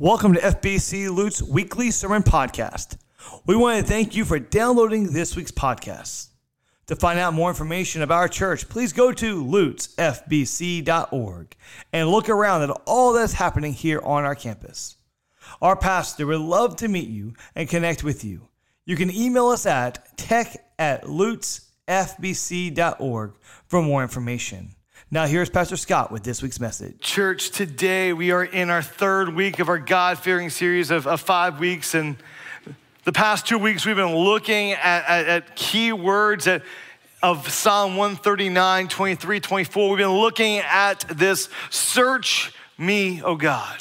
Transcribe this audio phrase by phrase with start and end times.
[0.00, 2.96] Welcome to FBC Lutz weekly sermon podcast.
[3.44, 6.28] We want to thank you for downloading this week's podcast.
[6.86, 9.96] To find out more information about our church, please go to lutzfbc.org
[11.92, 14.96] and look around at all that's happening here on our campus.
[15.60, 18.48] Our pastor would love to meet you and connect with you.
[18.86, 21.58] You can email us at tech at lutzfbc.org
[23.66, 24.76] for more information.
[25.12, 27.00] Now, here's Pastor Scott with this week's message.
[27.00, 31.20] Church, today we are in our third week of our God fearing series of, of,
[31.20, 31.96] five weeks.
[31.96, 32.14] And
[33.02, 36.62] the past two weeks, we've been looking at, at, at key words at,
[37.24, 39.88] of Psalm 139, 23, 24.
[39.88, 43.78] We've been looking at this search me, O God.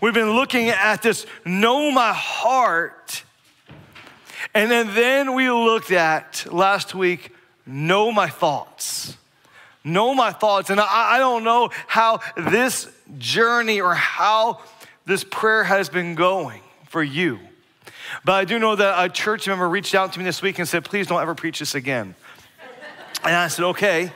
[0.00, 3.22] We've been looking at this know my heart.
[4.54, 7.34] And then, then we looked at last week,
[7.66, 9.18] know my thoughts
[9.86, 10.68] know my thoughts.
[10.68, 14.60] And I, I don't know how this journey or how
[15.06, 17.38] this prayer has been going for you.
[18.24, 20.68] But I do know that a church member reached out to me this week and
[20.68, 22.14] said, please don't ever preach this again.
[23.24, 24.12] And I said, okay.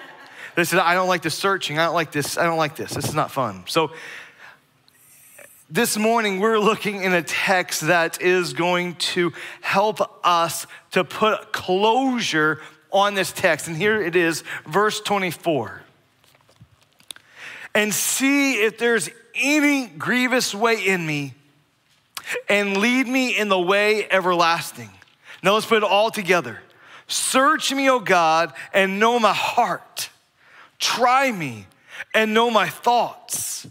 [0.56, 1.78] They said, I don't like this searching.
[1.78, 2.36] I don't like this.
[2.36, 2.92] I don't like this.
[2.94, 3.64] This is not fun.
[3.66, 3.92] So
[5.70, 11.52] this morning, we're looking in a text that is going to help us to put
[11.52, 12.60] closure
[12.92, 13.68] on this text.
[13.68, 15.82] And here it is, verse 24.
[17.74, 21.34] And see if there's any grievous way in me,
[22.48, 24.90] and lead me in the way everlasting.
[25.42, 26.60] Now let's put it all together.
[27.06, 30.10] Search me, O God, and know my heart.
[30.78, 31.66] Try me
[32.14, 33.66] and know my thoughts,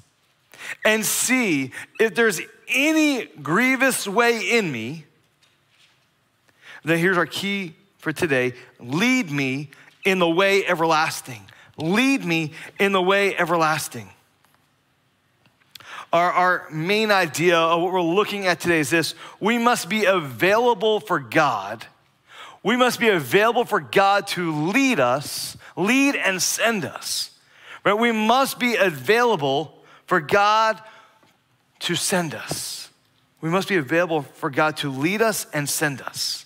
[0.86, 5.06] and see if there's any grievous way in me.
[6.84, 9.70] Then here's our key for today lead me
[10.06, 11.44] in the way everlasting.
[11.78, 14.10] Lead me in the way everlasting.
[16.12, 20.06] Our, our main idea of what we're looking at today is this we must be
[20.06, 21.86] available for God.
[22.64, 27.32] We must be available for God to lead us, lead and send us.
[27.86, 27.94] Right?
[27.94, 30.82] We must be available for God
[31.80, 32.90] to send us.
[33.40, 36.46] We must be available for God to lead us and send us.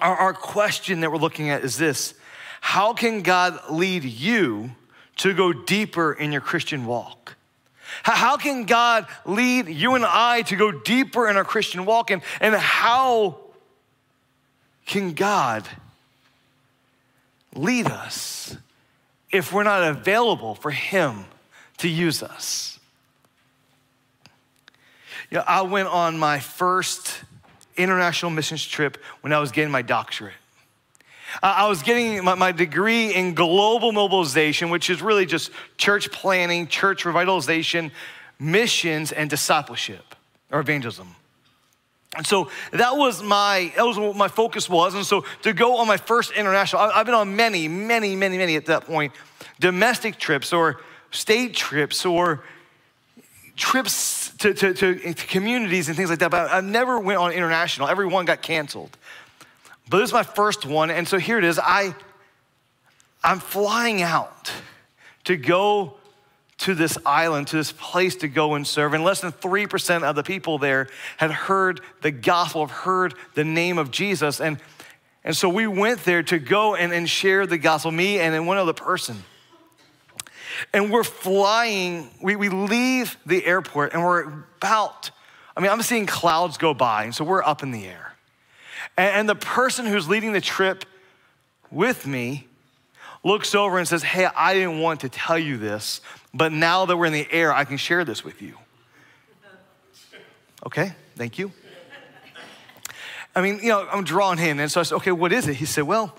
[0.00, 2.14] Our, our question that we're looking at is this
[2.60, 4.70] How can God lead you
[5.16, 7.36] to go deeper in your Christian walk?
[8.02, 12.10] How can God lead you and I to go deeper in our Christian walk?
[12.10, 13.38] And, and how
[14.86, 15.68] can God
[17.54, 18.56] lead us
[19.30, 21.24] if we're not available for Him
[21.78, 22.78] to use us?
[25.30, 27.22] You know, I went on my first
[27.76, 30.34] international missions trip when I was getting my doctorate.
[31.42, 37.04] I was getting my, degree in global mobilization, which is really just church planting, church
[37.04, 37.90] revitalization,
[38.38, 40.14] missions, and discipleship
[40.52, 41.16] or evangelism.
[42.16, 44.94] And so that was my that was what my focus was.
[44.94, 48.54] And so to go on my first international, I've been on many, many, many, many
[48.54, 49.12] at that point,
[49.58, 50.80] domestic trips or
[51.10, 52.44] state trips or
[53.56, 57.88] trips to, to, to, communities and things like that, but I never went on international.
[57.88, 58.96] Every one got canceled.
[59.88, 61.58] But this is my first one, and so here it is.
[61.58, 61.94] I,
[63.22, 64.52] I'm flying out
[65.24, 65.94] to go
[66.58, 68.94] to this island, to this place to go and serve.
[68.94, 73.44] And less than 3% of the people there had heard the gospel, have heard the
[73.44, 74.40] name of Jesus.
[74.40, 74.58] And,
[75.24, 78.46] and so we went there to go and, and share the gospel, me and then
[78.46, 79.24] one other person.
[80.72, 85.10] And we're flying, we, we leave the airport and we're about,
[85.56, 88.14] I mean, I'm seeing clouds go by, and so we're up in the air.
[88.96, 90.84] And, and the person who's leading the trip
[91.70, 92.46] with me
[93.22, 96.00] looks over and says, Hey, I didn't want to tell you this,
[96.32, 98.56] but now that we're in the air, I can share this with you.
[100.66, 101.52] Okay, thank you.
[103.36, 104.60] I mean, you know, I'm drawing him.
[104.60, 105.56] And so I said, Okay, what is it?
[105.56, 106.14] He said, Well,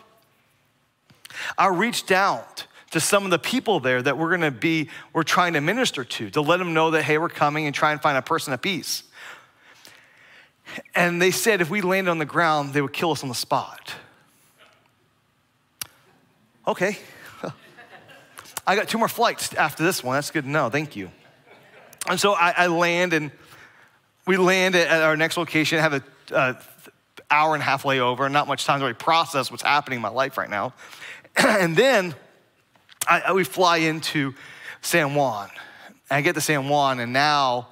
[1.58, 5.52] I reached out to some of the people there that we're gonna be, we're trying
[5.52, 8.18] to minister to, to let them know that, hey, we're coming and try and find
[8.18, 9.04] a person of peace.
[10.96, 13.36] And they said if we landed on the ground, they would kill us on the
[13.36, 13.94] spot.
[16.66, 16.98] Okay.
[18.66, 20.16] I got two more flights after this one.
[20.16, 20.70] That's good to know.
[20.70, 21.12] Thank you.
[22.08, 23.30] And so I, I land and
[24.26, 26.58] we land at our next location, have a
[27.30, 30.08] hour and a half layover, not much time to really process what's happening in my
[30.08, 30.74] life right now.
[31.36, 32.16] and then
[33.08, 34.34] I, we fly into
[34.82, 35.50] San Juan.
[36.10, 37.68] And I get to San Juan, and now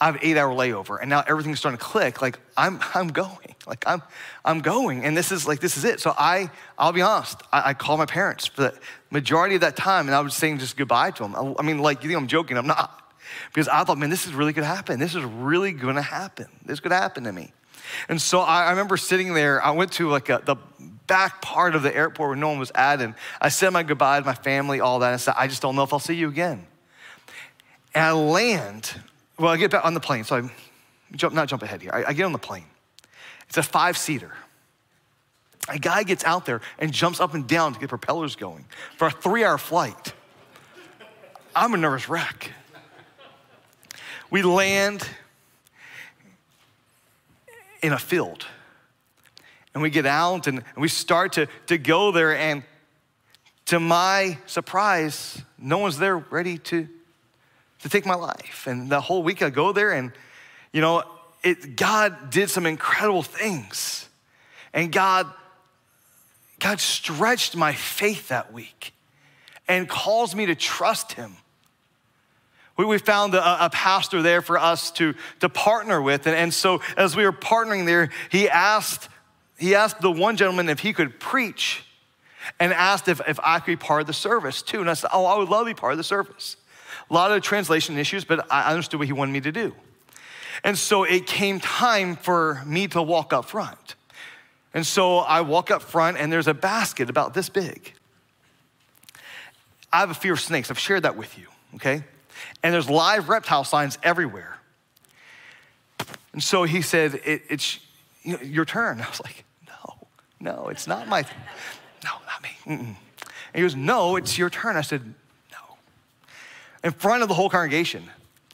[0.00, 2.20] I have an eight hour layover, and now everything's starting to click.
[2.20, 3.54] Like, I'm, I'm going.
[3.66, 4.02] Like, I'm,
[4.44, 5.04] I'm going.
[5.04, 6.00] And this is like, this is it.
[6.00, 8.78] So I, I'll be honest, I, I called my parents for the
[9.10, 11.34] majority of that time, and I was saying just goodbye to them.
[11.34, 12.58] I, I mean, like, you think I'm joking?
[12.58, 13.04] I'm not.
[13.52, 14.98] because I thought, man, this is really to happen.
[14.98, 16.46] This is really to happen.
[16.64, 17.52] This could happen to me.
[18.08, 19.62] And so I, I remember sitting there.
[19.62, 20.56] I went to like a, the
[21.06, 24.20] back part of the airport where no one was at, and I said my goodbye
[24.20, 25.06] to my family, all that.
[25.06, 26.66] And I said, I just don't know if I'll see you again.
[27.94, 28.94] And I land.
[29.38, 30.24] Well, I get back on the plane.
[30.24, 30.50] So I
[31.16, 31.90] jump, not jump ahead here.
[31.92, 32.66] I, I get on the plane.
[33.48, 34.32] It's a five seater.
[35.68, 38.64] A guy gets out there and jumps up and down to get propellers going
[38.96, 40.12] for a three hour flight.
[41.56, 42.50] I'm a nervous wreck.
[44.30, 45.08] We land
[47.82, 48.46] in a field
[49.74, 52.36] and we get out and we start to, to go there.
[52.36, 52.62] And
[53.66, 56.86] to my surprise no one's there ready to,
[57.80, 58.66] to take my life.
[58.66, 60.12] And the whole week i go there and
[60.72, 61.02] you know
[61.42, 64.08] it, god did some incredible things.
[64.72, 65.30] And god
[66.58, 68.92] god stretched my faith that week
[69.66, 71.36] and calls me to trust him.
[72.76, 76.26] We, we found a, a, pastor there for us to, to partner with.
[76.26, 79.08] And, and so as we were partnering there, he asked,
[79.58, 81.84] he asked the one gentleman if he could preach
[82.60, 84.80] and asked if, if I could be part of the service too.
[84.80, 86.56] And I said, Oh, I would love to be part of the service.
[87.10, 89.74] A lot of translation issues, but I understood what he wanted me to do.
[90.62, 93.96] And so it came time for me to walk up front.
[94.72, 97.92] And so I walk up front, and there's a basket about this big.
[99.92, 100.70] I have a fear of snakes.
[100.70, 101.46] I've shared that with you,
[101.76, 102.04] okay?
[102.62, 104.56] and there's live reptile signs everywhere.
[106.32, 107.78] And so he said, it, It's
[108.24, 109.00] your turn.
[109.04, 110.06] I was like, No,
[110.40, 111.22] no, it's not my,
[112.02, 112.50] no, not me.
[112.66, 112.96] Mm-mm.
[112.96, 112.96] And
[113.54, 114.76] he goes, No, it's your turn.
[114.76, 115.02] I said,
[115.50, 115.76] No.
[116.82, 118.04] In front of the whole congregation,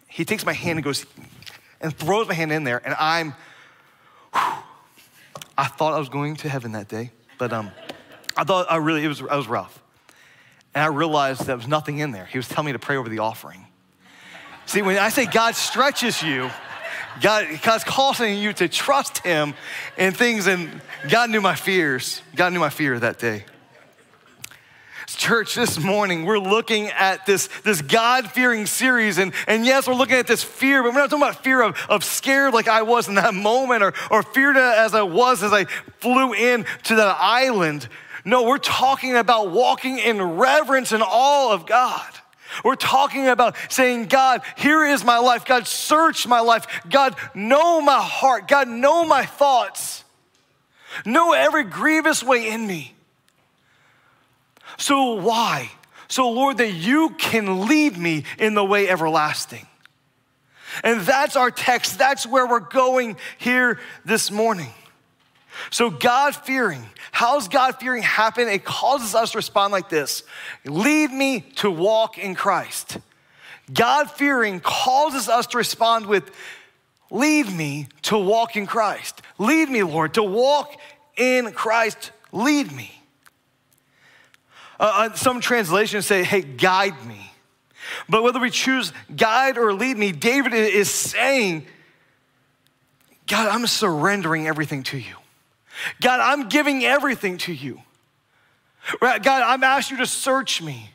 [0.08, 1.06] he takes my hand and goes,
[1.80, 3.34] and throws my hand in there, and I'm,
[4.34, 4.42] whew,
[5.56, 7.70] I thought I was going to heaven that day, but um,
[8.36, 9.82] I thought I really, it was, I was rough.
[10.74, 12.26] And I realized there was nothing in there.
[12.26, 13.66] He was telling me to pray over the offering.
[14.66, 16.50] See, when I say God stretches you,
[17.20, 19.54] God, God's causing you to trust Him
[19.98, 22.22] in things, and God knew my fears.
[22.34, 23.44] God knew my fear that day.
[25.20, 29.94] Church, this morning we're looking at this, this God fearing series, and, and yes, we're
[29.94, 32.80] looking at this fear, but we're not talking about fear of, of scared like I
[32.82, 35.64] was in that moment or, or feared as I was as I
[35.98, 37.86] flew in to that island.
[38.24, 42.10] No, we're talking about walking in reverence and awe of God.
[42.64, 45.44] We're talking about saying, God, here is my life.
[45.44, 46.66] God, search my life.
[46.88, 48.48] God, know my heart.
[48.48, 50.04] God, know my thoughts.
[51.04, 52.94] Know every grievous way in me.
[54.76, 55.70] So, why?
[56.08, 59.66] So, Lord, that you can lead me in the way everlasting.
[60.82, 61.98] And that's our text.
[61.98, 64.72] That's where we're going here this morning.
[65.70, 68.48] So, God fearing, how's God fearing happen?
[68.48, 70.22] It causes us to respond like this
[70.64, 72.98] Lead me to walk in Christ.
[73.72, 76.30] God fearing causes us to respond with,
[77.10, 79.20] Lead me to walk in Christ.
[79.38, 80.74] Lead me, Lord, to walk
[81.16, 82.12] in Christ.
[82.32, 82.92] Lead me.
[84.78, 87.30] Uh, uh some translations say, Hey, guide me.
[88.08, 91.66] But whether we choose guide or lead me, David is saying,
[93.26, 95.14] God, I'm surrendering everything to you.
[96.00, 97.80] God, I'm giving everything to you.
[99.00, 100.90] God, I'm asking you to search me.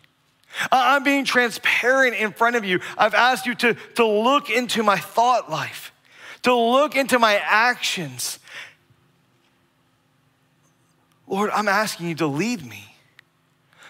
[0.71, 2.79] I'm being transparent in front of you.
[2.97, 5.91] I've asked you to, to look into my thought life,
[6.43, 8.39] to look into my actions.
[11.27, 12.85] Lord, I'm asking you to lead me,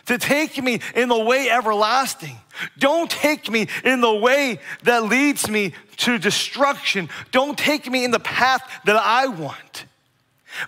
[0.08, 2.38] to take me in the way everlasting.
[2.80, 7.10] Don't take me in the way that leads me to destruction.
[7.32, 9.86] Don't take me in the path that I want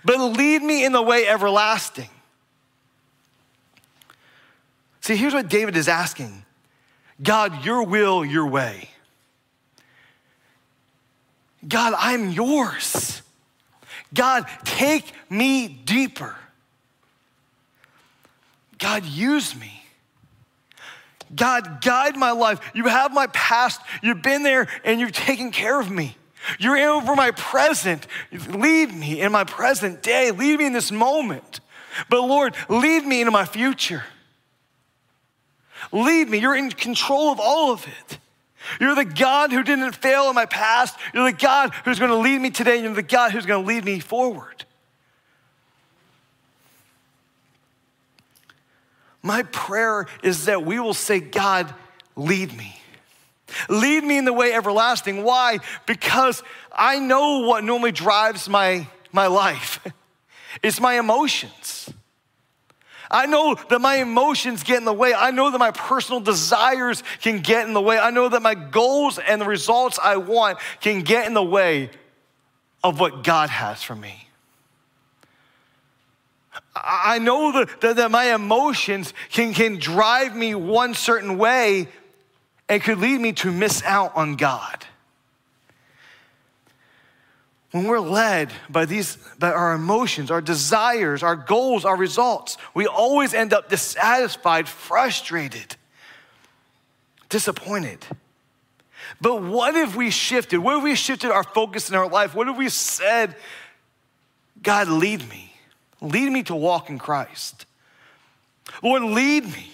[0.04, 2.10] but lead me in the way everlasting.
[5.00, 6.44] See, here's what David is asking
[7.22, 8.90] God, your will, your way.
[11.66, 13.22] God, I'm yours.
[14.14, 16.36] God, take me deeper.
[18.78, 19.82] God, use me.
[21.34, 22.60] God, guide my life.
[22.74, 23.80] You have my past.
[24.02, 26.16] You've been there and you've taken care of me.
[26.58, 28.06] You're over my present.
[28.32, 30.30] Lead me in my present day.
[30.30, 31.60] Lead me in this moment.
[32.08, 34.04] But Lord, lead me into my future.
[35.92, 36.38] Lead me.
[36.38, 38.18] You're in control of all of it.
[38.80, 40.98] You're the God who didn't fail in my past.
[41.14, 42.82] You're the God who's going to lead me today.
[42.82, 44.64] You're the God who's going to lead me forward.
[49.22, 51.72] My prayer is that we will say, God,
[52.16, 52.80] lead me.
[53.68, 55.24] Lead me in the way everlasting.
[55.24, 55.58] Why?
[55.86, 59.80] Because I know what normally drives my, my life.
[60.62, 61.90] It's my emotions.
[63.10, 65.14] I know that my emotions get in the way.
[65.14, 67.98] I know that my personal desires can get in the way.
[67.98, 71.90] I know that my goals and the results I want can get in the way
[72.84, 74.28] of what God has for me.
[76.74, 81.88] I know that, that, that my emotions can, can drive me one certain way
[82.68, 84.84] and could lead me to miss out on God.
[87.70, 92.86] When we're led by these, by our emotions, our desires, our goals, our results, we
[92.86, 95.76] always end up dissatisfied, frustrated,
[97.28, 98.06] disappointed.
[99.20, 100.58] But what if we shifted?
[100.58, 102.34] What if we shifted our focus in our life?
[102.34, 103.36] What if we said,
[104.62, 105.52] God, lead me?
[106.00, 107.66] Lead me to walk in Christ.
[108.82, 109.72] Lord, lead me.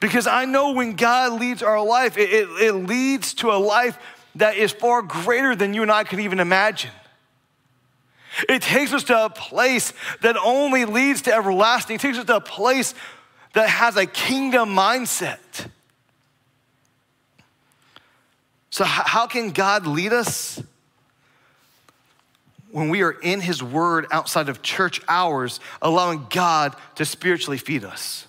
[0.00, 3.98] Because I know when God leads our life, it, it, it leads to a life
[4.36, 6.90] that is far greater than you and I can even imagine.
[8.48, 9.92] It takes us to a place
[10.22, 11.96] that only leads to everlasting.
[11.96, 12.94] It takes us to a place
[13.52, 15.68] that has a kingdom mindset.
[18.70, 20.62] So, how can God lead us?
[22.70, 27.84] When we are in His Word outside of church hours, allowing God to spiritually feed
[27.84, 28.28] us.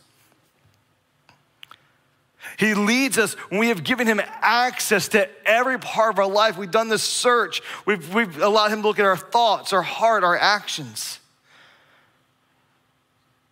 [2.62, 6.60] He leads us when we have given Him access to every part of our life.
[6.60, 10.24] We've done this search, we've, we've allowed Him to look at our thoughts, our heart,
[10.24, 11.20] our actions.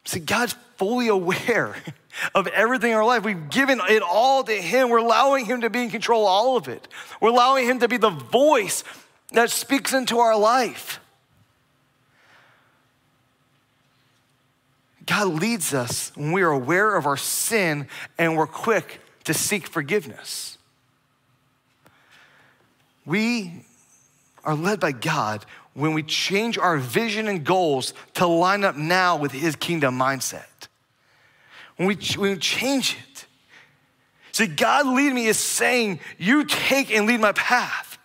[0.05, 1.75] See, God's fully aware
[2.35, 3.23] of everything in our life.
[3.23, 4.89] We've given it all to Him.
[4.89, 6.87] We're allowing Him to be in control of all of it.
[7.19, 8.83] We're allowing Him to be the voice
[9.31, 10.99] that speaks into our life.
[15.09, 17.87] God leads us when we are aware of our sin
[18.19, 20.59] and we're quick to seek forgiveness.
[23.07, 23.65] We
[24.43, 29.17] are led by God when we change our vision and goals to line up now
[29.17, 30.67] with His kingdom mindset.
[31.77, 33.25] When we, when we change it.
[34.31, 37.97] See, God lead me is saying, You take and lead my path.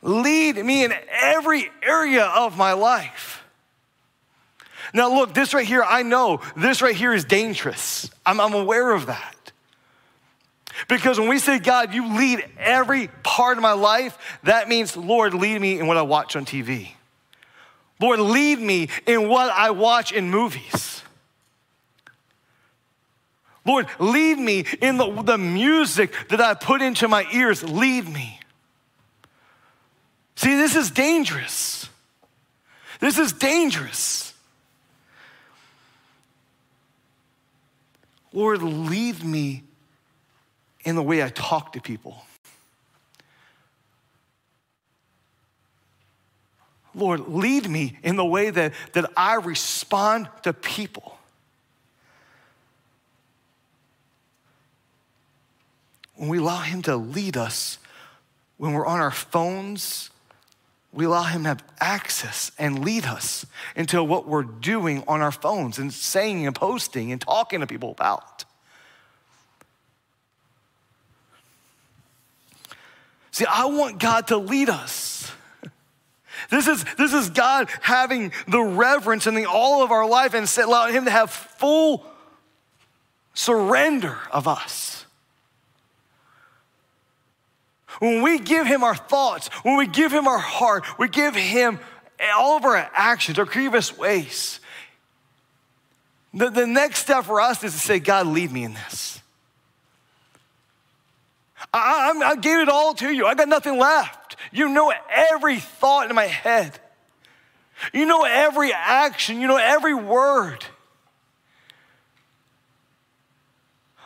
[0.00, 3.29] Lead me in every area of my life.
[4.92, 8.10] Now, look, this right here, I know this right here is dangerous.
[8.26, 9.52] I'm, I'm aware of that.
[10.88, 15.34] Because when we say, God, you lead every part of my life, that means, Lord,
[15.34, 16.90] lead me in what I watch on TV.
[18.00, 21.02] Lord, lead me in what I watch in movies.
[23.66, 27.62] Lord, lead me in the, the music that I put into my ears.
[27.62, 28.40] Lead me.
[30.36, 31.88] See, this is dangerous.
[33.00, 34.29] This is dangerous.
[38.32, 39.64] Lord, lead me
[40.84, 42.24] in the way I talk to people.
[46.94, 51.18] Lord, lead me in the way that, that I respond to people.
[56.16, 57.78] When we allow Him to lead us,
[58.56, 60.10] when we're on our phones,
[60.92, 65.30] we allow Him to have access and lead us into what we're doing on our
[65.30, 68.44] phones and saying and posting and talking to people about.
[73.30, 75.32] See, I want God to lead us.
[76.48, 80.50] This is, this is God having the reverence in the all of our life and
[80.58, 82.04] allowing Him to have full
[83.34, 84.99] surrender of us.
[88.00, 91.78] When we give Him our thoughts, when we give Him our heart, we give Him
[92.34, 94.58] all of our actions, our grievous ways.
[96.32, 99.20] The, the next step for us is to say, God, lead me in this.
[101.72, 103.26] I, I, I gave it all to you.
[103.26, 104.36] I got nothing left.
[104.50, 106.78] You know every thought in my head.
[107.92, 109.40] You know every action.
[109.40, 110.64] You know every word.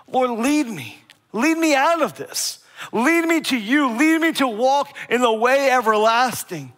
[0.09, 0.99] Lord, lead me.
[1.33, 2.64] Lead me out of this.
[2.93, 3.91] Lead me to you.
[3.97, 6.73] Lead me to walk in the way everlasting.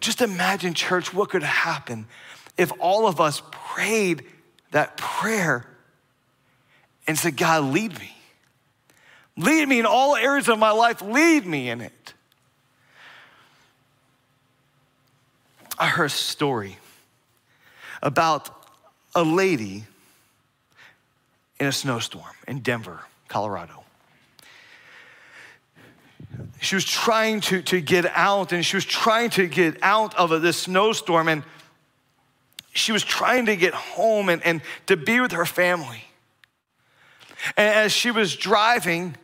[0.00, 2.06] Just imagine, church, what could happen
[2.56, 4.24] if all of us prayed
[4.70, 5.66] that prayer
[7.06, 8.16] and said, God, lead me.
[9.36, 12.14] Lead me in all areas of my life, lead me in it.
[15.78, 16.78] I heard a story
[18.02, 18.50] about
[19.14, 19.86] a lady
[21.60, 23.84] in a snowstorm in Denver, Colorado.
[26.60, 30.42] She was trying to, to get out and she was trying to get out of
[30.42, 31.44] this snowstorm and
[32.72, 36.04] she was trying to get home and, and to be with her family.
[37.56, 39.16] And as she was driving,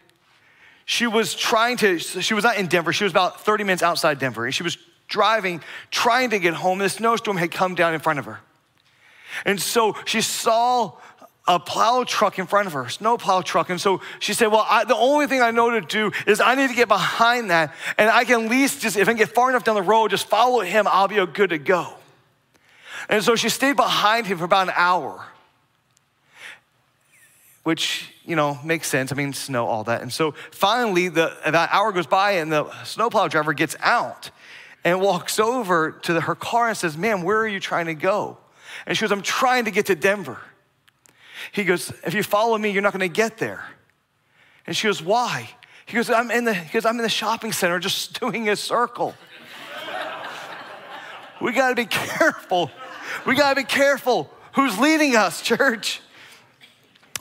[0.85, 4.19] she was trying to, she was not in Denver, she was about 30 minutes outside
[4.19, 4.77] Denver, and she was
[5.09, 6.79] driving, trying to get home.
[6.79, 8.41] The snowstorm had come down in front of her.
[9.45, 10.93] And so she saw
[11.49, 13.71] a plow truck in front of her, snow plow truck.
[13.71, 16.55] And so she said, Well, I, the only thing I know to do is I
[16.55, 17.75] need to get behind that.
[17.99, 20.27] And I can at least just, if I get far enough down the road, just
[20.27, 21.95] follow him, I'll be good to go.
[23.09, 25.25] And so she stayed behind him for about an hour,
[27.63, 29.13] which, you know, makes sense.
[29.13, 30.03] I mean, snow, all that.
[30.03, 34.31] And so finally, the, that hour goes by and the snowplow driver gets out
[34.83, 37.95] and walks over to the, her car and says, Ma'am, where are you trying to
[37.95, 38.39] go?
[38.87, 40.39] And she goes, I'm trying to get to Denver.
[41.53, 43.65] He goes, If you follow me, you're not going to get there.
[44.67, 45.49] And she goes, Why?
[45.87, 48.57] He goes, I'm in the, he goes, I'm in the shopping center just doing a
[48.57, 49.15] circle.
[51.41, 52.71] we got to be careful.
[53.25, 56.01] We got to be careful who's leading us, church.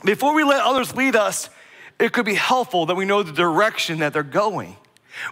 [0.04, 1.48] Before we let others lead us,
[1.98, 4.76] it could be helpful that we know the direction that they're going.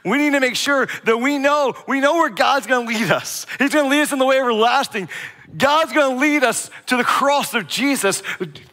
[0.05, 3.47] We need to make sure that we know, we know where God's gonna lead us.
[3.59, 5.09] He's gonna lead us in the way everlasting.
[5.57, 8.23] God's gonna lead us to the cross of Jesus.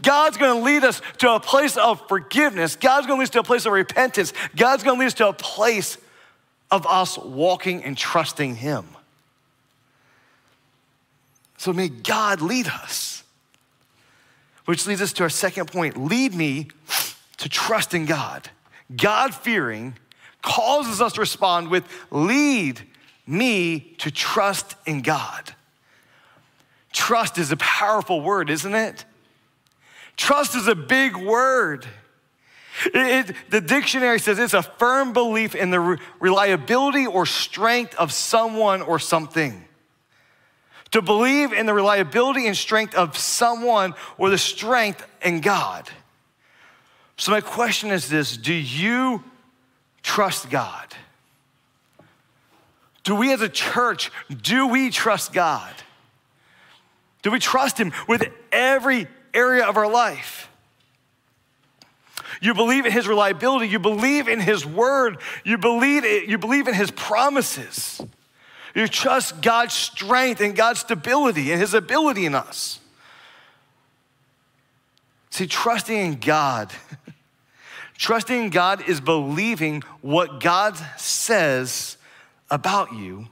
[0.02, 2.76] God's gonna lead us to a place of forgiveness.
[2.76, 4.34] God's gonna lead us to a place of repentance.
[4.56, 5.98] God's gonna lead us to a place
[6.72, 8.86] of us walking and trusting Him.
[11.58, 13.24] So may God lead us.
[14.66, 16.70] Which leads us to our second point lead me
[17.38, 18.50] to trust in God.
[18.96, 19.96] God fearing
[20.42, 22.82] causes us to respond with lead
[23.28, 25.54] me to trust in God.
[26.92, 29.06] Trust is a powerful word, isn't it?
[30.18, 31.88] Trust is a big word.
[32.86, 37.96] It, it, the dictionary says it's a firm belief in the re- reliability or strength
[37.96, 39.66] of someone or something.
[40.92, 45.90] To believe in the reliability and strength of someone or the strength in God.
[47.18, 49.24] So, my question is this Do you
[50.04, 50.88] trust God?
[53.04, 55.74] Do we as a church, do we trust God?
[57.22, 60.50] Do we trust Him with every area of our life?
[62.42, 66.68] You believe in His reliability, you believe in His word, you believe, it, you believe
[66.68, 68.01] in His promises.
[68.74, 72.79] You trust God's strength and God's stability and His ability in us.
[75.29, 76.72] See, trusting in God
[78.01, 81.98] Trusting in God is believing what God says
[82.50, 83.27] about you,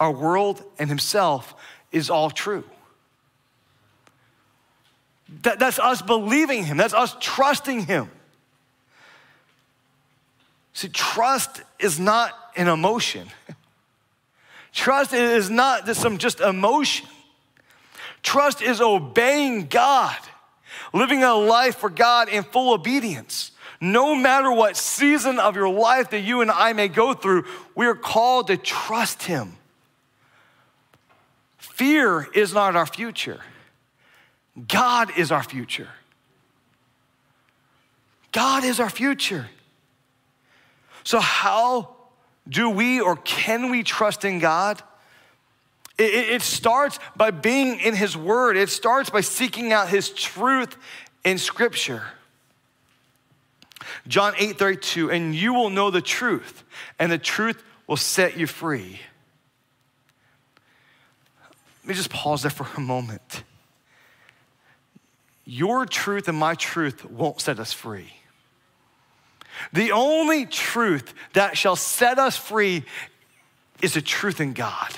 [0.00, 1.54] our world, and Himself
[1.92, 2.64] is all true.
[5.42, 8.10] That, that's us believing Him, that's us trusting Him.
[10.72, 13.28] See, trust is not an emotion.
[14.72, 17.06] Trust is not just some just emotion.
[18.24, 20.16] Trust is obeying God,
[20.92, 23.52] living a life for God in full obedience.
[23.80, 27.44] No matter what season of your life that you and I may go through,
[27.76, 29.56] we are called to trust Him.
[31.58, 33.40] Fear is not our future,
[34.68, 35.88] God is our future.
[38.32, 39.48] God is our future.
[41.02, 41.94] So, how
[42.48, 44.82] do we or can we trust in God?
[45.96, 50.76] It, it, starts by being in His Word, it starts by seeking out His truth
[51.24, 52.02] in Scripture.
[54.08, 56.64] John 8 32, and you will know the truth,
[56.98, 59.00] and the truth will set you free.
[61.82, 63.44] Let me just pause there for a moment.
[65.44, 68.12] Your truth and my truth won't set us free.
[69.72, 72.84] The only truth that shall set us free
[73.82, 74.94] is the truth in God,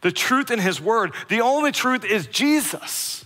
[0.00, 1.12] the truth in His Word.
[1.28, 3.24] The only truth is Jesus.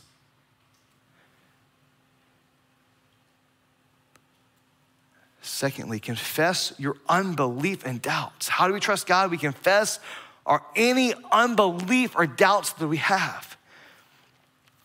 [5.41, 8.49] Secondly, confess your unbelief and doubts.
[8.49, 9.31] How do we trust God?
[9.31, 10.01] We confess
[10.45, 13.54] our any unbelief or doubts that we have.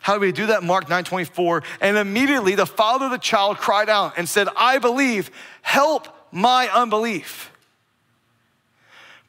[0.10, 0.64] How do we do that?
[0.64, 1.62] Mark 9 24.
[1.82, 5.30] And immediately the father of the child cried out and said, I believe,
[5.62, 7.52] help my unbelief.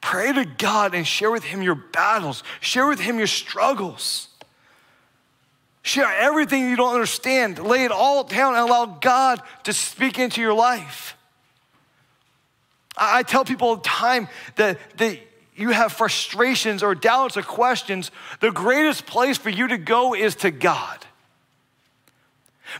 [0.01, 4.29] Pray to God and share with Him your battles, share with Him your struggles.
[5.83, 10.41] Share everything you don't understand, lay it all down, and allow God to speak into
[10.41, 11.15] your life.
[12.97, 15.19] I tell people all the time that, that
[15.61, 20.37] you have frustrations or doubts or questions, the greatest place for you to go is
[20.37, 21.07] to God.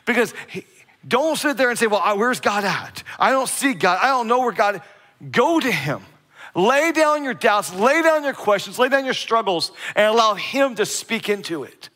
[0.07, 0.35] Because
[1.07, 3.03] don't sit there and say, Well, where's God at?
[3.19, 3.99] I don't see God.
[4.03, 4.81] I don't know where God is.
[5.31, 6.03] Go to Him.
[6.55, 10.75] Lay down your doubts, lay down your questions, lay down your struggles, and allow Him
[10.77, 11.91] to speak into it.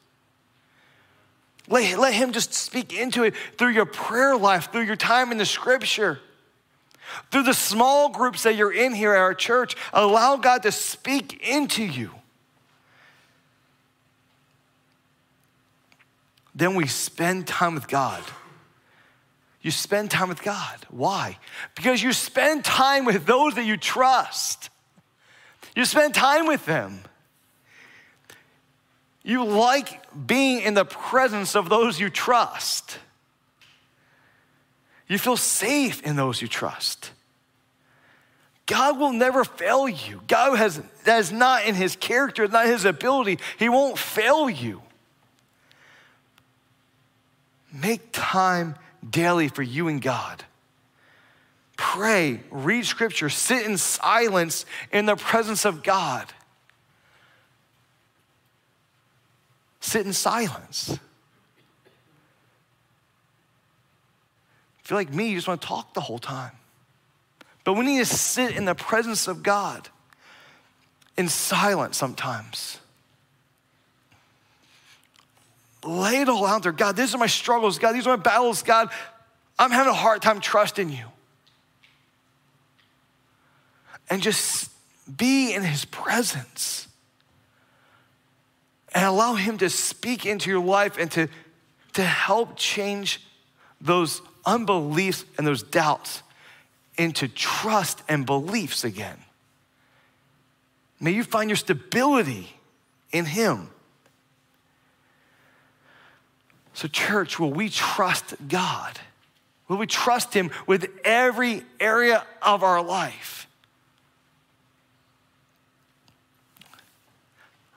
[1.68, 5.38] Let, let Him just speak into it through your prayer life, through your time in
[5.38, 6.20] the scripture.
[7.30, 11.46] Through the small groups that you're in here at our church, allow God to speak
[11.46, 12.10] into you.
[16.54, 18.22] Then we spend time with God.
[19.60, 20.86] You spend time with God.
[20.90, 21.38] Why?
[21.74, 24.68] Because you spend time with those that you trust.
[25.74, 27.00] You spend time with them.
[29.22, 32.98] You like being in the presence of those you trust.
[35.06, 37.10] You feel safe in those you trust.
[38.66, 40.22] God will never fail you.
[40.26, 43.38] God has that is not in his character, not his ability.
[43.58, 44.80] He won't fail you.
[47.72, 48.76] Make time
[49.08, 50.44] daily for you and God.
[51.76, 56.32] Pray, read scripture, sit in silence in the presence of God.
[59.80, 60.98] Sit in silence.
[64.84, 66.52] If you're like me, you just want to talk the whole time.
[67.64, 69.88] But we need to sit in the presence of God
[71.16, 72.78] in silence sometimes.
[75.82, 76.72] Lay it all out there.
[76.72, 77.78] God, these are my struggles.
[77.78, 78.62] God, these are my battles.
[78.62, 78.90] God,
[79.58, 81.06] I'm having a hard time trusting you.
[84.10, 84.70] And just
[85.16, 86.88] be in his presence
[88.94, 91.28] and allow him to speak into your life and to,
[91.94, 93.22] to help change
[93.80, 96.22] those unbeliefs and those doubts
[96.96, 99.18] into trust and beliefs again.
[101.00, 102.48] May you find your stability
[103.12, 103.68] in him.
[106.72, 108.98] So, church, will we trust God?
[109.68, 113.46] Will we trust Him with every area of our life?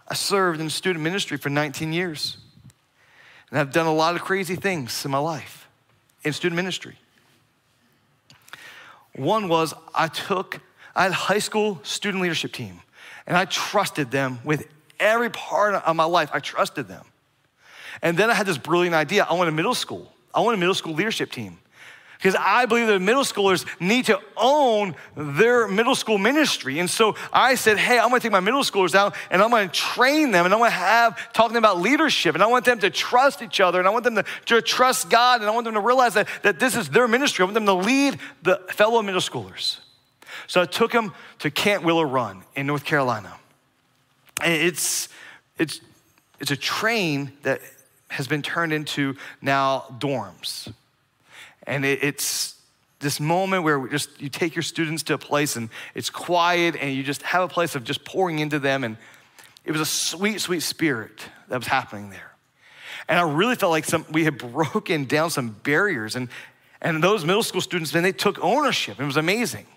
[0.07, 2.37] I served in student ministry for 19 years,
[3.49, 5.56] and I've done a lot of crazy things in my life
[6.27, 6.95] in student ministry.
[9.15, 10.59] One was I took,
[10.95, 12.81] I had a high school student leadership team,
[13.25, 14.67] and I trusted them with
[14.99, 16.29] every part of my life.
[16.33, 17.05] I trusted them.
[18.01, 19.25] And then I had this brilliant idea.
[19.27, 20.13] I want a middle school.
[20.33, 21.57] I want a middle school leadership team.
[22.17, 26.79] Because I believe that middle schoolers need to own their middle school ministry.
[26.79, 29.67] And so I said, hey, I'm gonna take my middle schoolers out and I'm gonna
[29.67, 33.43] train them and I'm gonna have talking about leadership and I want them to trust
[33.43, 35.79] each other and I want them to, to trust God and I want them to
[35.79, 37.43] realize that, that this is their ministry.
[37.43, 39.77] I want them to lead the fellow middle schoolers.
[40.47, 43.33] So I took them to Camp Willow Run in North Carolina.
[44.43, 45.09] And it's,
[45.59, 45.81] it's,
[46.39, 47.61] it's a train that
[48.09, 50.71] has been turned into now dorms.
[51.67, 52.55] And it, it's
[52.99, 56.95] this moment where just you take your students to a place and it's quiet and
[56.95, 58.83] you just have a place of just pouring into them.
[58.83, 58.97] And
[59.65, 62.31] it was a sweet, sweet spirit that was happening there.
[63.07, 66.15] And I really felt like some, we had broken down some barriers.
[66.15, 66.29] And,
[66.81, 68.99] and those middle school students, man, they took ownership.
[68.99, 69.67] It was amazing.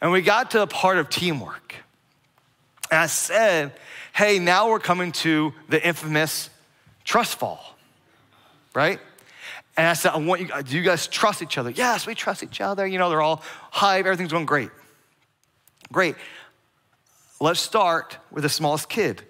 [0.00, 1.76] And we got to a part of teamwork.
[2.90, 3.72] And I said,
[4.12, 6.50] hey, now we're coming to the infamous
[7.04, 7.76] trust fall,
[8.74, 9.00] right?
[9.76, 11.70] And I said, I want you, uh, do you guys trust each other?
[11.70, 12.86] Yes, we trust each other.
[12.86, 14.70] You know, they're all high, everything's going great.
[15.92, 16.14] Great.
[17.40, 19.22] Let's start with the smallest kid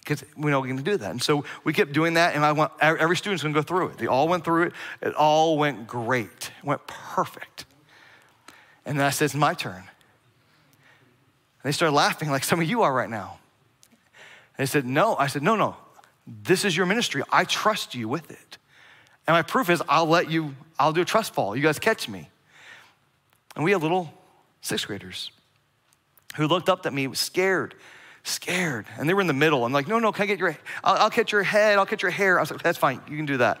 [0.00, 1.10] because we know going to do that.
[1.10, 3.88] And so we kept doing that, and I want every student's going to go through
[3.88, 3.98] it.
[3.98, 4.72] They all went through it.
[5.00, 6.50] It all went great.
[6.58, 7.66] It went perfect.
[8.84, 9.76] And then I said, It's my turn.
[9.76, 9.84] And
[11.64, 13.38] they started laughing like some of you are right now.
[14.58, 15.16] They said, No.
[15.16, 15.76] I said, No, no.
[16.26, 17.22] This is your ministry.
[17.30, 18.58] I trust you with it.
[19.26, 21.56] And my proof is I'll let you, I'll do a trust fall.
[21.56, 22.28] You guys catch me.
[23.54, 24.12] And we had little
[24.60, 25.30] sixth graders
[26.36, 27.74] who looked up at me, scared,
[28.24, 28.86] scared.
[28.98, 29.64] And they were in the middle.
[29.64, 32.02] I'm like, no, no, can I get your, I'll, I'll catch your head, I'll catch
[32.02, 32.38] your hair.
[32.38, 33.60] I was like, that's fine, you can do that.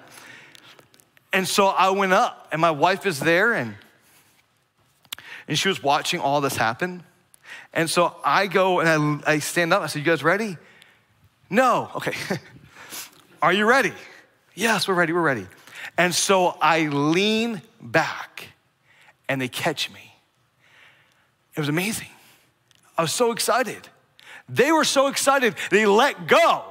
[1.32, 3.74] And so I went up, and my wife is there, and,
[5.48, 7.02] and she was watching all this happen.
[7.72, 9.82] And so I go and I, I stand up.
[9.82, 10.56] I said, You guys ready?
[11.48, 11.90] No.
[11.96, 12.14] Okay.
[13.42, 13.92] Are you ready?
[14.54, 15.46] Yes, we're ready, we're ready.
[15.96, 18.48] And so I lean back
[19.28, 20.14] and they catch me.
[21.54, 22.08] It was amazing.
[22.96, 23.88] I was so excited.
[24.48, 26.64] They were so excited, they let go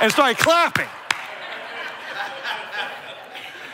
[0.00, 0.88] and started clapping.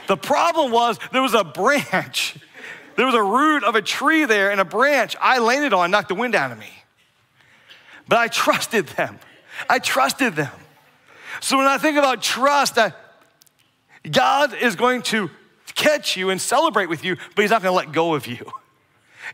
[0.07, 2.37] The problem was there was a branch,
[2.95, 6.09] there was a root of a tree there and a branch I landed on, knocked
[6.09, 6.71] the wind out of me.
[8.07, 9.19] But I trusted them.
[9.69, 10.53] I trusted them.
[11.41, 12.93] So when I think about trust, I,
[14.11, 15.31] God is going to
[15.75, 18.51] catch you and celebrate with you, but He's not going to let go of you.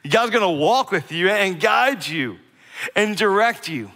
[0.09, 2.39] God's going to walk with you and guide you
[2.97, 3.91] and direct you.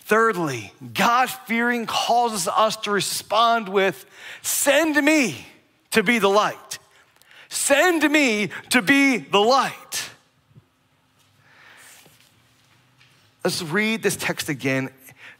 [0.00, 4.06] Thirdly, God fearing causes us to respond with,
[4.42, 5.46] Send me
[5.92, 6.78] to be the light.
[7.48, 10.10] Send me to be the light.
[13.44, 14.90] Let's read this text again.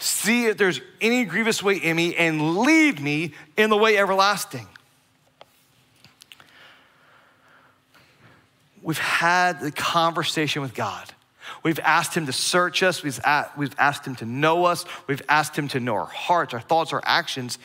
[0.01, 4.67] See if there's any grievous way in me and lead me in the way everlasting.
[8.83, 11.13] We've had the conversation with God.
[11.63, 13.03] We've asked Him to search us.
[13.03, 13.21] We've,
[13.59, 14.87] we've asked Him to know us.
[15.07, 17.59] We've asked Him to know our hearts, our thoughts, our actions.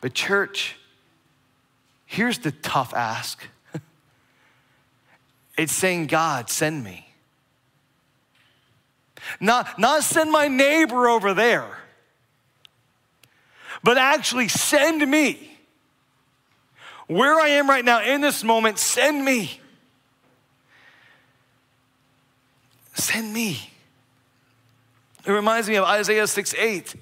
[0.00, 0.76] But, church,
[2.06, 3.46] here's the tough ask
[5.56, 7.07] it's saying, God, send me.
[9.40, 11.78] Not, not send my neighbor over there,
[13.82, 15.44] but actually send me.
[17.06, 19.60] Where I am right now in this moment, send me.
[22.94, 23.70] Send me.
[25.24, 26.94] It reminds me of Isaiah 6 8.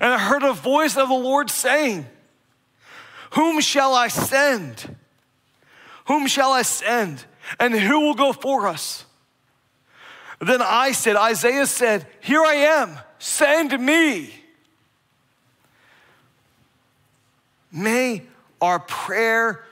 [0.00, 2.06] And I heard a voice of the Lord saying,
[3.32, 4.96] Whom shall I send?
[6.06, 7.24] Whom shall I send?
[7.60, 9.04] And who will go for us?
[10.42, 14.34] Then I said, Isaiah said, Here I am, send me.
[17.70, 18.22] May
[18.60, 19.64] our prayer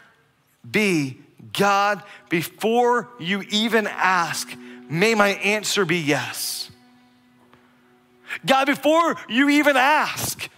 [0.69, 1.19] be
[1.53, 4.49] God, before you even ask,
[4.89, 6.71] may my answer be yes.
[8.47, 10.49] God, before you even ask,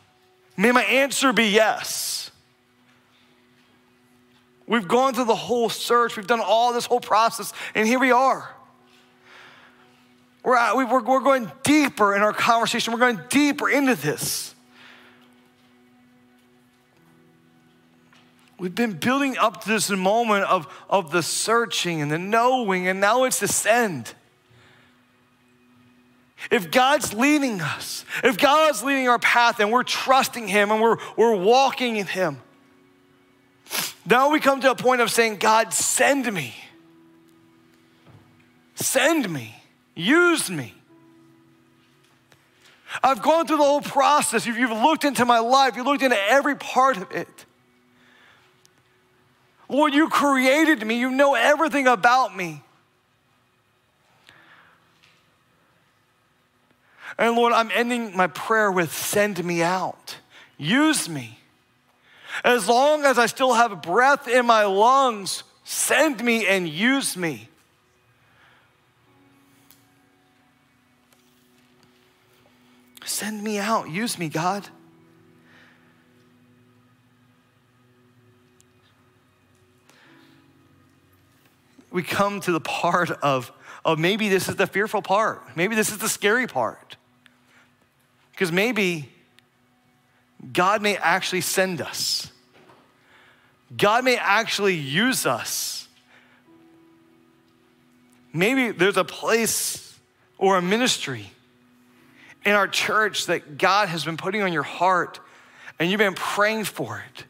[0.59, 2.31] may my answer be yes.
[4.67, 8.11] We've gone through the whole search, we've done all this whole process, and here we
[8.11, 8.55] are.
[10.43, 12.93] We're, uh, we're, we're going deeper in our conversation.
[12.93, 14.55] We're going deeper into this.
[18.59, 23.01] We've been building up to this moment of, of the searching and the knowing, and
[23.01, 24.15] now it's the send.
[26.51, 30.97] If God's leading us, if God's leading our path and we're trusting Him and we're,
[31.17, 32.41] we're walking in Him,
[34.05, 36.55] now we come to a point of saying, God, send me.
[38.75, 39.62] Send me.
[39.95, 40.75] Use me.
[43.03, 44.47] I've gone through the whole process.
[44.47, 47.47] You've looked into my life, you looked into every part of it.
[49.69, 50.99] Lord, you created me.
[50.99, 52.63] You know everything about me.
[57.19, 60.17] And Lord, I'm ending my prayer with send me out.
[60.59, 61.39] Use me.
[62.45, 67.49] As long as I still have breath in my lungs, send me and use me.
[73.13, 73.91] Send me out.
[73.91, 74.67] Use me, God.
[81.91, 83.53] We come to the part of,
[83.85, 85.43] of maybe this is the fearful part.
[85.55, 86.97] Maybe this is the scary part.
[88.31, 89.11] Because maybe
[90.51, 92.33] God may actually send us.
[93.77, 95.87] God may actually use us.
[98.33, 99.99] Maybe there's a place
[100.39, 101.31] or a ministry
[102.45, 105.21] in our church that God has been putting on your heart
[105.79, 107.25] and you've been praying for it.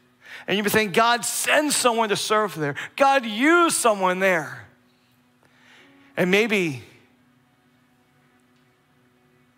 [0.47, 2.75] And you've been saying, God, send someone to serve there.
[2.97, 4.67] God, use someone there.
[6.17, 6.83] And maybe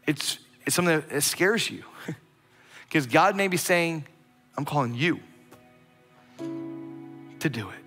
[0.07, 1.85] it's, it's something that scares you.
[2.89, 4.07] Because God may be saying,
[4.57, 5.19] I'm calling you
[7.41, 7.84] to do it.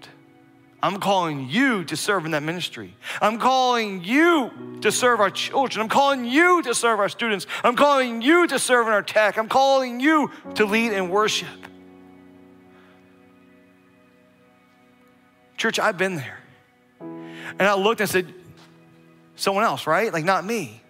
[0.81, 2.95] I'm calling you to serve in that ministry.
[3.19, 5.81] I'm calling you to serve our children.
[5.81, 7.47] I'm calling you to serve our students.
[7.63, 9.37] I'm calling you to serve in our tech.
[9.37, 11.47] I'm calling you to lead in worship.
[15.57, 16.39] Church, I've been there.
[16.99, 18.31] And I looked and said,
[19.35, 20.13] someone else, right?
[20.13, 20.81] Like, not me.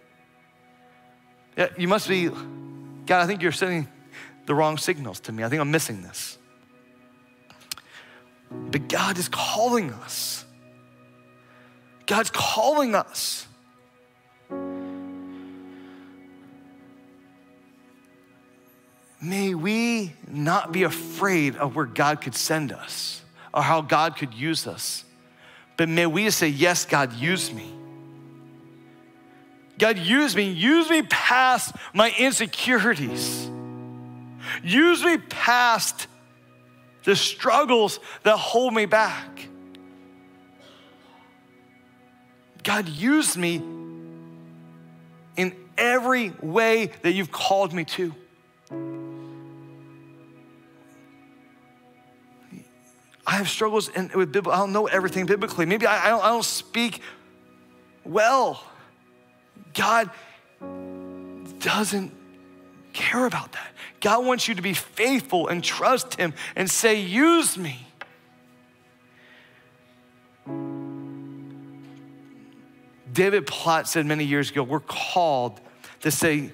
[1.78, 3.88] You must be, God, I think you're sending
[4.46, 5.44] the wrong signals to me.
[5.44, 6.37] I think I'm missing this.
[8.52, 10.46] But God is calling us.
[12.06, 13.46] God's calling us.
[19.22, 23.22] May we not be afraid of where God could send us
[23.54, 25.04] or how God could use us.
[25.76, 27.74] But may we say, Yes, God, use me.
[29.78, 30.50] God, use me.
[30.50, 33.50] Use me past my insecurities.
[34.64, 36.08] Use me past
[37.08, 39.48] the struggles that hold me back.
[42.64, 43.62] God, use me
[45.38, 48.14] in every way that you've called me to.
[53.26, 54.52] I have struggles in, with Bible.
[54.52, 55.66] I don't know everything biblically.
[55.66, 57.00] Maybe I, I, don't, I don't speak
[58.04, 58.62] well.
[59.74, 60.12] God
[61.60, 62.14] doesn't
[62.92, 63.72] care about that.
[64.00, 67.88] God wants you to be faithful and trust Him and say, Use me.
[73.12, 75.60] David Platt said many years ago, we're called
[76.02, 76.52] to say,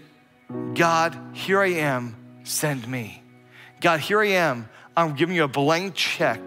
[0.75, 3.21] God, here I am, send me.
[3.81, 6.39] God, here I am, I'm giving you a blank check.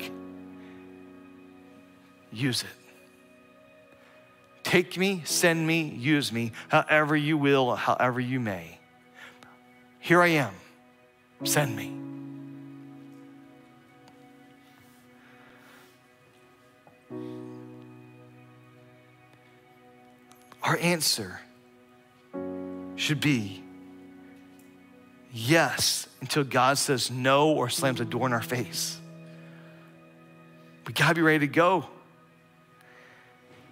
[2.32, 2.68] Use it.
[4.62, 8.78] Take me, send me, use me, however you will, however you may.
[10.00, 10.54] Here I am
[11.44, 11.92] send me.
[20.62, 21.40] Our answer
[22.96, 23.62] should be
[25.33, 28.99] yes until God says no or slams a door in our face.
[30.87, 31.87] We gotta be ready to go.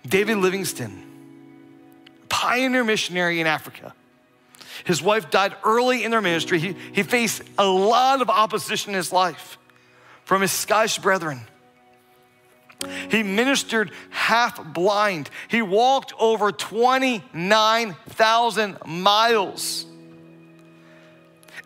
[0.07, 1.03] David Livingstone,
[2.29, 3.95] pioneer missionary in Africa.
[4.83, 6.59] His wife died early in their ministry.
[6.59, 9.59] He, he faced a lot of opposition in his life
[10.25, 11.43] from his Scottish brethren.
[13.11, 15.31] He ministered half blind.
[15.49, 19.87] He walked over 29,000 miles.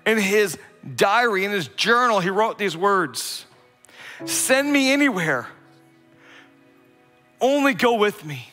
[0.06, 0.56] In his
[0.96, 3.44] diary, in his journal, he wrote these words
[4.24, 5.48] Send me anywhere,
[7.40, 8.48] only go with me.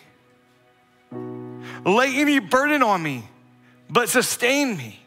[1.85, 3.25] Lay any burden on me,
[3.89, 4.99] but sustain me.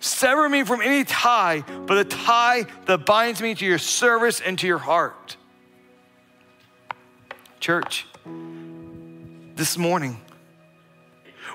[0.00, 4.58] Sever me from any tie, but the tie that binds me to your service and
[4.58, 5.36] to your heart.
[7.60, 8.06] Church,
[9.56, 10.18] this morning,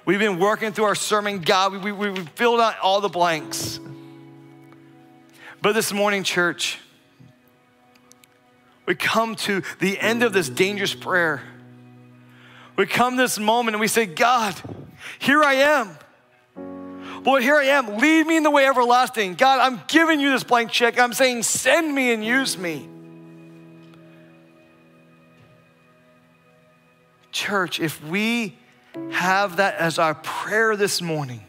[0.05, 1.83] we've been working through our sermon, God.
[1.83, 3.79] We, we, we filled out all the blanks.
[5.63, 6.77] But this morning, church,
[8.85, 11.41] we come to the end of this dangerous prayer.
[12.75, 14.53] We come this moment and we say, God,
[15.17, 15.97] here I am.
[17.25, 17.97] Lord, here I am.
[17.97, 19.33] Lead me in the way everlasting.
[19.33, 20.99] God, I'm giving you this blank check.
[20.99, 22.87] I'm saying, send me and use me.
[27.31, 28.55] Church, if we
[29.11, 31.41] have that as our prayer this morning,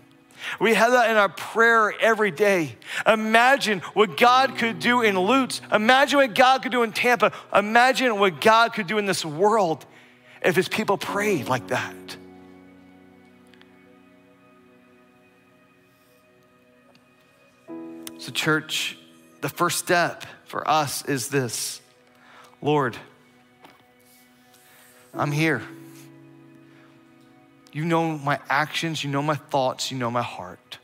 [0.59, 2.77] we have that in our prayer every day.
[3.07, 5.61] Imagine what God could do in Lutz.
[5.73, 7.33] Imagine what God could do in Tampa.
[7.55, 9.85] Imagine what God could do in this world
[10.43, 12.17] if his people prayed like that.
[18.27, 18.99] So, church,
[19.41, 21.81] the first step for us is this
[22.61, 22.97] Lord,
[25.15, 25.63] I'm here.
[27.71, 30.81] You know my actions, you know my thoughts, you know my heart.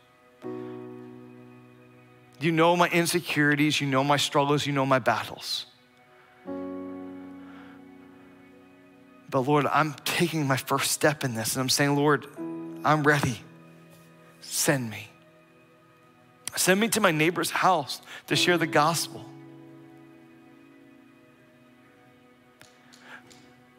[2.38, 5.66] You know my insecurities, you know my struggles, you know my battles.
[9.28, 12.24] But Lord, I'm taking my first step in this and I'm saying, Lord,
[12.85, 13.40] I'm ready.
[14.42, 15.09] Send me.
[16.56, 19.24] Send me to my neighbor's house to share the gospel.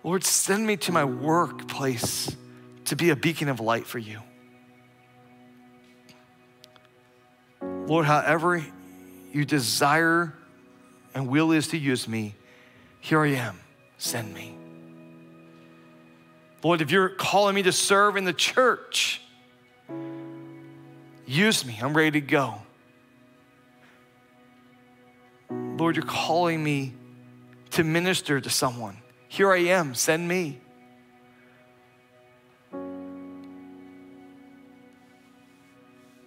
[0.03, 2.35] Lord, send me to my workplace
[2.85, 4.19] to be a beacon of light for you.
[7.61, 8.63] Lord, however
[9.31, 10.33] you desire
[11.15, 12.35] and will is to use me,
[12.99, 13.59] here I am.
[13.97, 14.57] Send me.
[16.63, 19.21] Lord, if you're calling me to serve in the church,
[21.25, 21.79] use me.
[21.81, 22.62] I'm ready to go.
[25.83, 26.93] Lord, you're calling me
[27.71, 28.95] to minister to someone.
[29.27, 30.61] Here I am, send me.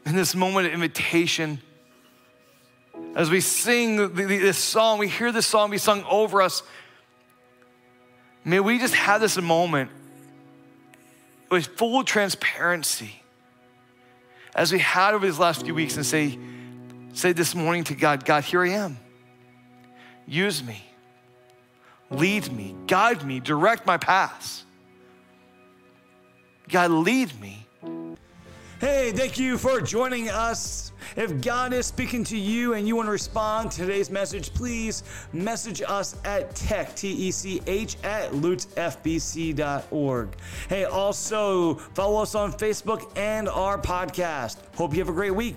[0.05, 1.63] In this moment of invitation,
[3.15, 6.63] as we sing this song, we hear this song be sung over us.
[8.45, 9.91] May we just have this moment
[11.51, 13.23] with full transparency
[14.55, 16.39] as we had over these last few weeks and say,
[17.15, 18.99] say this morning to God, God, here I am.
[20.27, 20.87] Use me
[22.11, 24.65] lead me, guide me, direct my paths.
[26.69, 27.67] God, lead me.
[28.81, 30.93] Hey, thank you for joining us.
[31.17, 35.03] If God is speaking to you and you want to respond to today's message, please
[35.33, 38.69] message us at tech, T-E-C-H, at lutzfbc.org.
[40.69, 44.59] Hey, also follow us on Facebook and our podcast.
[44.75, 45.57] Hope you have a great week.